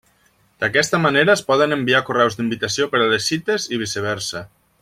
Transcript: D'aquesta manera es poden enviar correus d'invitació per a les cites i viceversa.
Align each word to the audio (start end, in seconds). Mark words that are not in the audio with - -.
D'aquesta 0.63 0.99
manera 1.03 1.35
es 1.39 1.43
poden 1.51 1.77
enviar 1.77 2.01
correus 2.09 2.39
d'invitació 2.39 2.91
per 2.95 3.03
a 3.05 3.13
les 3.15 3.31
cites 3.33 3.73
i 3.77 3.81
viceversa. 3.87 4.47